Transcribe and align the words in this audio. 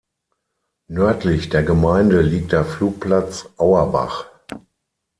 Nördlich 0.87 1.49
der 1.49 1.61
Gemeinde 1.61 2.21
liegt 2.21 2.53
der 2.53 2.65
Flugplatz 2.65 3.47
Auerbach. 3.57 4.25